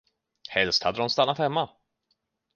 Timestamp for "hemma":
1.37-1.69